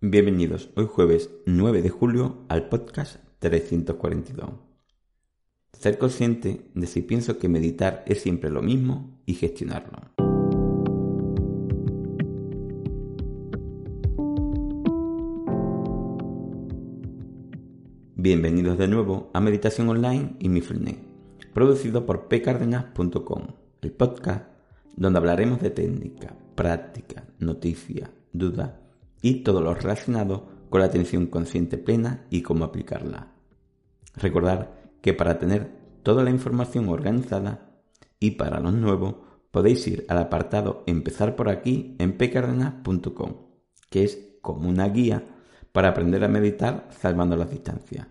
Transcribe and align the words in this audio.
Bienvenidos 0.00 0.70
hoy 0.76 0.86
jueves 0.86 1.28
9 1.44 1.82
de 1.82 1.88
julio 1.88 2.44
al 2.46 2.68
podcast 2.68 3.16
342. 3.40 4.48
Ser 5.72 5.98
consciente 5.98 6.70
de 6.72 6.86
si 6.86 7.02
pienso 7.02 7.40
que 7.40 7.48
meditar 7.48 8.04
es 8.06 8.22
siempre 8.22 8.48
lo 8.48 8.62
mismo 8.62 9.18
y 9.26 9.34
gestionarlo. 9.34 9.98
Bienvenidos 18.14 18.78
de 18.78 18.86
nuevo 18.86 19.32
a 19.34 19.40
Meditación 19.40 19.88
Online 19.88 20.36
y 20.38 20.48
Mindfulness, 20.48 20.98
producido 21.52 22.06
por 22.06 22.28
pcardenas.com, 22.28 23.48
el 23.82 23.90
podcast 23.90 24.44
donde 24.94 25.18
hablaremos 25.18 25.60
de 25.60 25.70
técnica, 25.70 26.36
práctica, 26.54 27.24
noticia, 27.40 28.12
duda 28.32 28.84
y 29.22 29.42
todo 29.42 29.60
lo 29.60 29.74
relacionado 29.74 30.48
con 30.70 30.80
la 30.80 30.86
atención 30.86 31.26
consciente 31.26 31.78
plena 31.78 32.26
y 32.30 32.42
cómo 32.42 32.64
aplicarla. 32.64 33.32
Recordar 34.14 34.92
que 35.00 35.14
para 35.14 35.38
tener 35.38 35.70
toda 36.02 36.24
la 36.24 36.30
información 36.30 36.88
organizada 36.88 37.80
y 38.20 38.32
para 38.32 38.60
los 38.60 38.74
nuevos 38.74 39.16
podéis 39.50 39.86
ir 39.86 40.04
al 40.08 40.18
apartado 40.18 40.82
Empezar 40.86 41.36
por 41.36 41.48
aquí 41.48 41.96
en 41.98 42.16
pcardenas.com, 42.16 43.36
que 43.90 44.04
es 44.04 44.18
como 44.42 44.68
una 44.68 44.88
guía 44.88 45.24
para 45.72 45.88
aprender 45.88 46.24
a 46.24 46.28
meditar 46.28 46.88
salvando 46.90 47.36
las 47.36 47.50
distancias, 47.50 48.06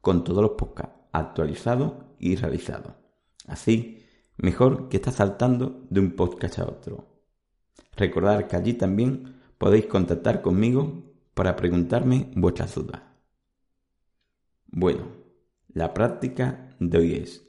con 0.00 0.24
todos 0.24 0.42
los 0.42 0.52
podcasts 0.52 0.94
actualizados 1.12 1.94
y 2.18 2.36
realizados. 2.36 2.92
Así, 3.46 4.04
mejor 4.36 4.88
que 4.88 4.98
estar 4.98 5.12
saltando 5.12 5.86
de 5.90 6.00
un 6.00 6.12
podcast 6.12 6.58
a 6.58 6.64
otro. 6.64 7.06
Recordar 7.96 8.46
que 8.46 8.56
allí 8.56 8.74
también 8.74 9.37
podéis 9.58 9.86
contactar 9.86 10.40
conmigo 10.40 11.04
para 11.34 11.56
preguntarme 11.56 12.30
vuestras 12.34 12.74
dudas. 12.74 13.02
Bueno, 14.68 15.08
la 15.68 15.92
práctica 15.94 16.76
de 16.78 16.98
hoy 16.98 17.14
es 17.14 17.44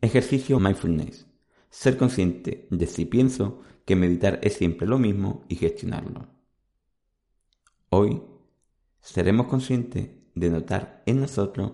ejercicio 0.00 0.60
mindfulness. 0.60 1.26
Ser 1.70 1.96
consciente 1.96 2.66
de 2.70 2.86
si 2.86 3.04
pienso 3.04 3.60
que 3.84 3.96
meditar 3.96 4.38
es 4.42 4.54
siempre 4.54 4.86
lo 4.86 4.98
mismo 4.98 5.44
y 5.48 5.56
gestionarlo. 5.56 6.28
Hoy 7.90 8.22
seremos 9.00 9.46
conscientes 9.46 10.10
de 10.34 10.50
notar 10.50 11.02
en 11.06 11.20
nosotros 11.20 11.72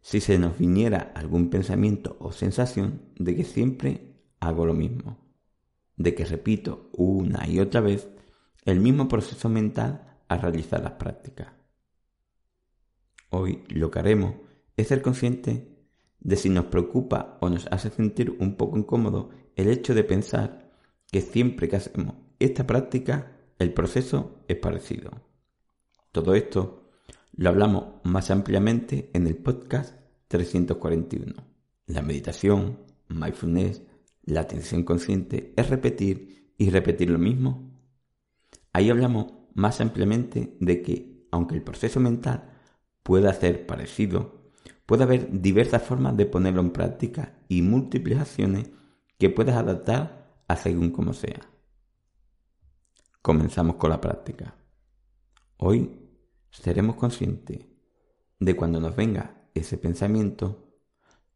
si 0.00 0.20
se 0.20 0.38
nos 0.38 0.58
viniera 0.58 1.12
algún 1.14 1.50
pensamiento 1.50 2.16
o 2.20 2.32
sensación 2.32 3.02
de 3.16 3.36
que 3.36 3.44
siempre 3.44 4.14
hago 4.40 4.64
lo 4.64 4.74
mismo, 4.74 5.18
de 5.96 6.14
que 6.14 6.24
repito 6.24 6.90
una 6.92 7.48
y 7.48 7.60
otra 7.60 7.80
vez 7.80 8.08
el 8.64 8.80
mismo 8.80 9.08
proceso 9.08 9.48
mental 9.48 10.18
a 10.28 10.36
realizar 10.36 10.82
las 10.82 10.92
prácticas. 10.92 11.48
Hoy 13.30 13.64
lo 13.68 13.90
que 13.90 13.98
haremos 13.98 14.34
es 14.76 14.88
ser 14.88 15.02
conscientes 15.02 15.62
de 16.20 16.36
si 16.36 16.48
nos 16.48 16.66
preocupa 16.66 17.38
o 17.40 17.48
nos 17.48 17.66
hace 17.68 17.90
sentir 17.90 18.36
un 18.38 18.56
poco 18.56 18.78
incómodo 18.78 19.30
el 19.56 19.68
hecho 19.68 19.94
de 19.94 20.04
pensar 20.04 20.70
que 21.10 21.20
siempre 21.20 21.68
que 21.68 21.76
hacemos 21.76 22.14
esta 22.38 22.66
práctica 22.66 23.32
el 23.58 23.72
proceso 23.72 24.44
es 24.46 24.56
parecido. 24.56 25.10
Todo 26.12 26.34
esto 26.34 26.90
lo 27.32 27.50
hablamos 27.50 28.00
más 28.04 28.30
ampliamente 28.30 29.10
en 29.14 29.26
el 29.26 29.36
podcast 29.36 29.98
341. 30.28 31.34
La 31.86 32.02
meditación, 32.02 32.80
mindfulness, 33.08 33.82
la 34.24 34.40
atención 34.40 34.84
consciente 34.84 35.54
es 35.56 35.70
repetir 35.70 36.52
y 36.58 36.70
repetir 36.70 37.10
lo 37.10 37.18
mismo 37.18 37.67
Ahí 38.78 38.90
hablamos 38.90 39.32
más 39.54 39.80
ampliamente 39.80 40.56
de 40.60 40.82
que, 40.82 41.26
aunque 41.32 41.56
el 41.56 41.64
proceso 41.64 41.98
mental 41.98 42.48
pueda 43.02 43.32
ser 43.32 43.66
parecido, 43.66 44.52
puede 44.86 45.02
haber 45.02 45.42
diversas 45.42 45.82
formas 45.82 46.16
de 46.16 46.26
ponerlo 46.26 46.60
en 46.60 46.70
práctica 46.70 47.40
y 47.48 47.62
múltiples 47.62 48.20
acciones 48.20 48.70
que 49.18 49.30
puedas 49.30 49.56
adaptar 49.56 50.44
a 50.46 50.54
según 50.54 50.92
como 50.92 51.12
sea. 51.12 51.40
Comenzamos 53.20 53.74
con 53.78 53.90
la 53.90 54.00
práctica. 54.00 54.54
Hoy 55.56 55.98
seremos 56.52 56.94
conscientes 56.94 57.66
de 58.38 58.54
cuando 58.54 58.78
nos 58.78 58.94
venga 58.94 59.50
ese 59.54 59.76
pensamiento 59.76 60.72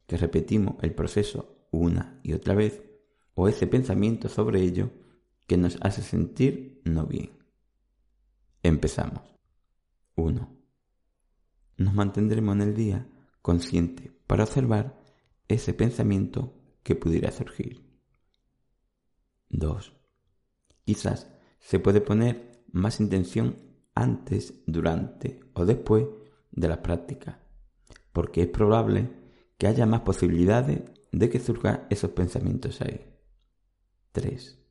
que 0.06 0.16
repetimos 0.16 0.76
el 0.82 0.94
proceso 0.94 1.66
una 1.72 2.20
y 2.22 2.34
otra 2.34 2.54
vez 2.54 2.84
o 3.34 3.48
ese 3.48 3.66
pensamiento 3.66 4.28
sobre 4.28 4.60
ello 4.60 4.91
que 5.47 5.56
nos 5.56 5.78
hace 5.82 6.03
sentir 6.03 6.80
no 6.84 7.06
bien. 7.06 7.30
Empezamos. 8.62 9.22
1. 10.14 10.56
Nos 11.78 11.94
mantendremos 11.94 12.54
en 12.56 12.62
el 12.62 12.75
día 12.75 13.06
consciente 13.41 14.12
para 14.26 14.44
observar 14.44 15.00
ese 15.48 15.75
pensamiento 15.75 16.54
que 16.82 16.94
pudiera 16.94 17.31
surgir. 17.31 17.84
2. 19.50 19.92
Quizás 20.84 21.28
se 21.58 21.78
puede 21.78 22.00
poner 22.00 22.64
más 22.72 23.00
intención 23.00 23.56
antes, 23.94 24.54
durante 24.66 25.41
o 25.52 25.64
después 25.64 26.06
de 26.50 26.69
la 26.69 26.82
práctica, 26.82 27.41
porque 28.12 28.42
es 28.42 28.48
probable 28.48 29.10
que 29.58 29.66
haya 29.66 29.86
más 29.86 30.00
posibilidades 30.00 30.82
de 31.12 31.31
que 31.31 31.41
surjan 31.41 31.86
esos 31.91 32.10
pensamientos 32.12 32.81
ahí. 32.81 33.06
3. 34.12 34.61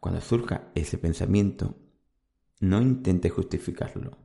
Cuando 0.00 0.22
surja 0.22 0.70
ese 0.74 0.96
pensamiento, 0.96 1.76
no 2.58 2.80
intentes 2.80 3.32
justificarlo, 3.32 4.16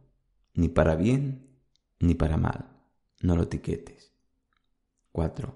ni 0.53 0.69
para 0.69 0.95
bien 0.95 1.59
ni 1.99 2.15
para 2.15 2.37
mal. 2.37 2.71
No 3.21 3.35
lo 3.35 3.43
etiquetes. 3.43 4.13
4. 5.11 5.53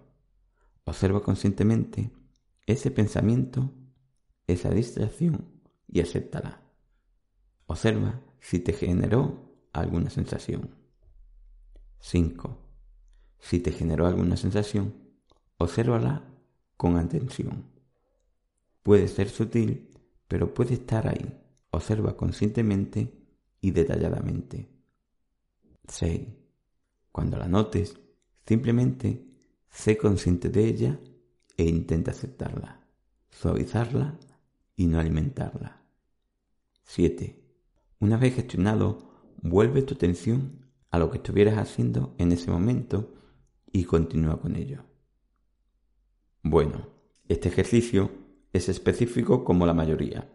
Observa 0.84 1.24
conscientemente 1.24 2.12
ese 2.66 2.92
pensamiento, 2.92 3.74
esa 4.48 4.70
distracción 4.70 5.62
y 5.88 6.02
acéptala. 6.02 6.62
Observa 7.66 8.22
si 8.40 8.60
te 8.60 8.74
generó 8.74 9.56
alguna 9.72 10.10
sensación. 10.10 10.76
5. 12.00 12.58
Si 13.40 13.60
te 13.60 13.72
generó 13.72 14.06
alguna 14.06 14.36
sensación, 14.36 14.96
obsérvala 15.58 16.26
con 16.76 16.98
atención. 16.98 17.66
Puede 18.84 19.08
ser 19.08 19.30
sutil 19.30 19.89
pero 20.30 20.54
puede 20.54 20.76
estar 20.76 21.08
ahí. 21.08 21.38
Observa 21.72 22.16
conscientemente 22.16 23.12
y 23.60 23.72
detalladamente. 23.72 24.70
6. 25.88 26.22
Cuando 27.12 27.38
la 27.38 27.48
notes, 27.48 28.00
simplemente 28.46 29.26
sé 29.70 29.98
consciente 29.98 30.50
de 30.50 30.66
ella 30.66 31.00
e 31.58 31.64
intenta 31.64 32.12
aceptarla, 32.12 32.88
suavizarla 33.32 34.18
y 34.76 34.86
no 34.86 35.00
alimentarla. 35.00 35.84
7. 36.84 37.44
Una 38.00 38.18
vez 38.18 38.36
gestionado, 38.36 39.34
vuelve 39.42 39.82
tu 39.82 39.96
atención 39.96 40.68
a 40.92 41.00
lo 41.00 41.10
que 41.10 41.18
estuvieras 41.18 41.58
haciendo 41.58 42.16
en 42.20 42.32
ese 42.32 42.52
momento 42.52 43.16
y 43.72 43.84
continúa 43.84 44.40
con 44.40 44.56
ello. 44.56 44.84
Bueno, 46.44 46.88
este 47.28 47.50
ejercicio 47.50 48.12
es 48.54 48.70
específico 48.70 49.44
como 49.44 49.66
la 49.66 49.74
mayoría, 49.74 50.30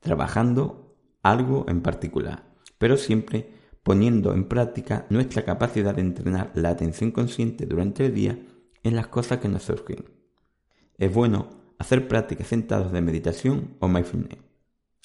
trabajando 0.00 0.96
algo 1.22 1.66
en 1.68 1.82
particular, 1.82 2.54
pero 2.78 2.96
siempre 2.96 3.52
poniendo 3.82 4.32
en 4.34 4.48
práctica 4.48 5.06
nuestra 5.10 5.44
capacidad 5.44 5.94
de 5.94 6.02
entrenar 6.02 6.52
la 6.54 6.70
atención 6.70 7.10
consciente 7.10 7.66
durante 7.66 8.06
el 8.06 8.14
día 8.14 8.38
en 8.82 8.96
las 8.96 9.08
cosas 9.08 9.38
que 9.38 9.48
nos 9.48 9.64
surgen. 9.64 10.04
Es 10.98 11.12
bueno 11.12 11.48
hacer 11.78 12.08
prácticas 12.08 12.48
sentados 12.48 12.92
de 12.92 13.00
meditación 13.00 13.76
o 13.80 13.88
mindfulness, 13.88 14.38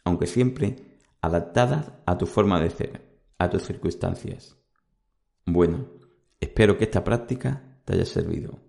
aunque 0.03 0.27
siempre 0.27 0.99
adaptadas 1.21 1.91
a 2.05 2.17
tu 2.17 2.25
forma 2.25 2.59
de 2.61 2.69
ser, 2.69 3.19
a 3.37 3.49
tus 3.49 3.63
circunstancias. 3.63 4.57
Bueno, 5.45 5.87
espero 6.39 6.77
que 6.77 6.83
esta 6.83 7.03
práctica 7.03 7.79
te 7.85 7.93
haya 7.93 8.05
servido. 8.05 8.59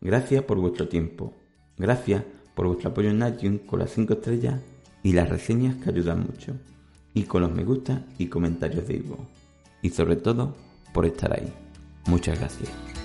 Gracias 0.00 0.42
por 0.44 0.58
vuestro 0.58 0.88
tiempo. 0.88 1.34
Gracias 1.76 2.24
por 2.58 2.66
vuestro 2.66 2.90
apoyo 2.90 3.10
en 3.10 3.24
iTunes 3.24 3.60
con 3.68 3.78
las 3.78 3.90
5 3.90 4.14
estrellas 4.14 4.60
y 5.04 5.12
las 5.12 5.28
reseñas 5.28 5.76
que 5.76 5.90
ayudan 5.90 6.26
mucho, 6.26 6.54
y 7.14 7.22
con 7.22 7.42
los 7.42 7.52
me 7.52 7.62
gusta 7.62 8.02
y 8.18 8.26
comentarios 8.26 8.88
de 8.88 8.96
Ivo. 8.96 9.28
y 9.80 9.90
sobre 9.90 10.16
todo 10.16 10.56
por 10.92 11.06
estar 11.06 11.32
ahí. 11.32 11.52
Muchas 12.06 12.36
gracias. 12.36 12.97